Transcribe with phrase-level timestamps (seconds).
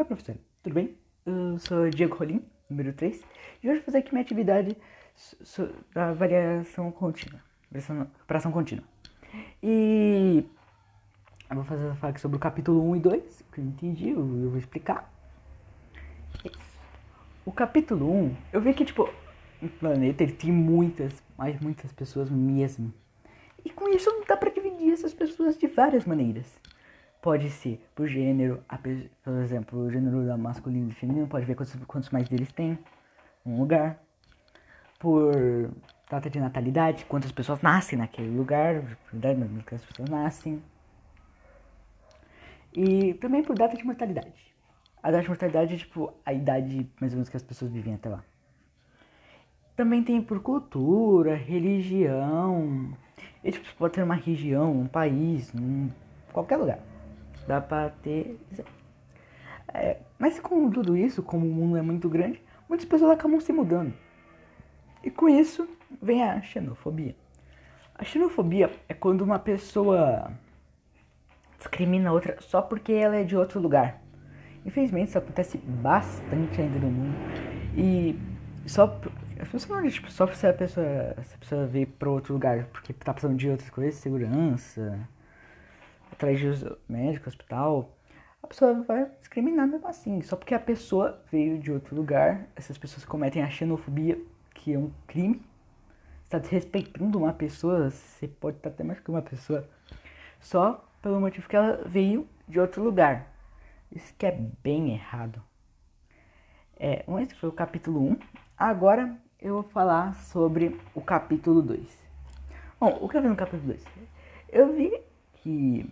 [0.00, 0.96] Oi, professor, tudo bem?
[1.26, 3.22] Eu sou Diego Rolim, número 3,
[3.62, 4.74] e hoje vou fazer aqui minha atividade
[5.92, 7.38] da variação contínua,
[8.24, 8.82] operação contínua.
[9.62, 10.42] E
[11.50, 14.24] eu vou fazer falar aqui sobre o capítulo 1 e 2, que eu entendi, eu,
[14.24, 15.12] vou explicar.
[17.44, 19.06] O capítulo 1, eu vi que, tipo,
[19.60, 22.90] o planeta ele tem muitas, mas muitas pessoas mesmo.
[23.62, 26.58] E com isso dá pra dividir essas pessoas de várias maneiras
[27.20, 28.62] pode ser por gênero,
[29.22, 32.78] por exemplo, o gênero da masculino e feminino, pode ver quantos, quantos mais deles tem
[33.44, 33.98] um lugar.
[34.98, 35.70] Por
[36.10, 40.62] data de natalidade, quantas pessoas nascem naquele lugar, verdade, que as pessoas nascem.
[42.74, 44.54] E também por data de mortalidade.
[45.02, 47.94] A data de mortalidade é tipo a idade mais ou menos que as pessoas vivem
[47.94, 48.22] até lá.
[49.74, 52.92] Também tem por cultura, religião.
[53.42, 55.88] E tipo, pode ter uma região, um país, um,
[56.32, 56.89] qualquer lugar.
[57.46, 58.38] Dá pra ter.
[59.72, 63.52] É, mas com tudo isso, como o mundo é muito grande, muitas pessoas acabam se
[63.52, 63.92] mudando.
[65.02, 65.68] E com isso
[66.00, 67.14] vem a xenofobia.
[67.94, 70.30] A xenofobia é quando uma pessoa
[71.58, 74.00] discrimina outra só porque ela é de outro lugar.
[74.64, 77.16] Infelizmente isso acontece bastante ainda no mundo.
[77.76, 78.18] E
[78.66, 78.98] só
[79.38, 82.92] as pessoas tipo, só se a pessoa, se a pessoa veio para outro lugar porque
[82.92, 84.98] tá precisando de outras coisas, segurança,
[86.20, 86.46] atrás de
[86.86, 87.96] médico, hospital,
[88.42, 90.20] a pessoa vai discriminar mesmo assim.
[90.20, 94.20] Só porque a pessoa veio de outro lugar, essas pessoas cometem a xenofobia,
[94.54, 95.42] que é um crime.
[96.24, 99.66] Está desrespeitando uma pessoa, você pode estar até que uma pessoa,
[100.38, 103.26] só pelo motivo que ela veio de outro lugar.
[103.90, 105.42] Isso que é bem errado.
[106.78, 108.18] É, esse foi o capítulo 1.
[108.56, 111.80] Agora eu vou falar sobre o capítulo 2.
[112.78, 113.84] Bom, o que eu vi no capítulo 2?
[114.50, 115.00] Eu vi
[115.42, 115.90] que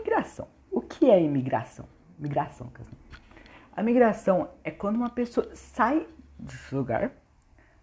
[0.00, 0.48] Migração.
[0.70, 1.86] O que é imigração?
[2.18, 2.72] Migração,
[3.76, 6.06] A migração é quando uma pessoa sai
[6.38, 7.12] desse lugar,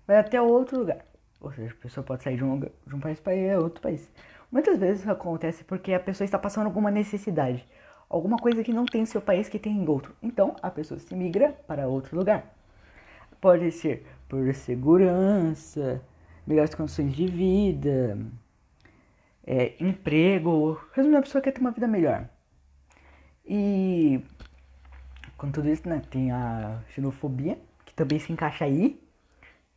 [0.07, 1.05] vai até outro lugar.
[1.39, 4.11] Ou seja, a pessoa pode sair de um, de um país para outro país.
[4.51, 7.63] Muitas vezes isso acontece porque a pessoa está passando alguma necessidade,
[8.09, 10.15] alguma coisa que não tem em seu país que tem em outro.
[10.21, 12.51] Então a pessoa se migra para outro lugar.
[13.39, 16.01] Pode ser por segurança,
[16.47, 18.17] melhores condições de vida,
[19.47, 22.27] é, emprego, resumindo, a pessoa quer ter uma vida melhor.
[23.45, 24.21] E
[25.37, 29.01] com tudo isso, né, tem a xenofobia, que também se encaixa aí,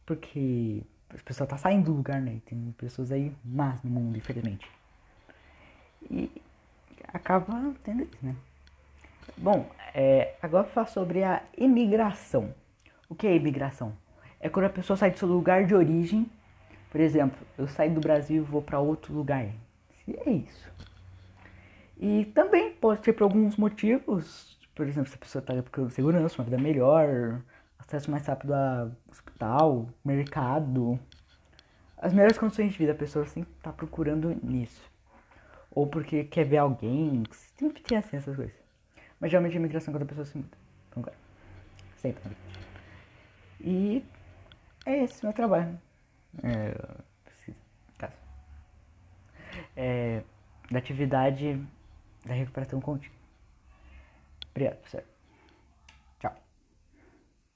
[0.05, 0.83] porque
[1.15, 2.41] as pessoas tá saindo do lugar, né?
[2.47, 4.69] Tem pessoas aí más no mundo, infelizmente.
[6.11, 6.31] E
[7.13, 8.35] acaba tendo isso, né?
[9.37, 12.53] Bom, é, agora vou falar sobre a imigração.
[13.09, 13.93] O que é imigração?
[14.41, 16.29] É quando a pessoa sai do seu lugar de origem
[16.91, 19.47] por exemplo, eu saio do Brasil e vou para outro lugar.
[20.09, 20.69] É isso.
[21.97, 24.59] E também pode ser por alguns motivos.
[24.75, 27.41] Por exemplo, se a pessoa está procurando segurança, uma vida melhor,
[27.79, 30.99] acesso mais rápido a hospital, mercado.
[31.97, 34.83] As melhores condições de vida, a pessoa está procurando nisso.
[35.71, 37.23] Ou porque quer ver alguém.
[37.31, 38.55] Sempre tem assim essas coisas.
[39.21, 40.57] Mas geralmente a imigração é quando a pessoa se muda.
[40.89, 41.05] Então,
[41.99, 42.37] sempre.
[43.61, 44.03] E
[44.87, 45.79] é esse meu trabalho.
[46.43, 47.03] É,
[47.99, 48.13] tá.
[49.77, 50.23] é,
[50.71, 51.61] da atividade
[52.25, 53.17] da recuperação contínua.
[54.51, 55.05] Obrigado, professor.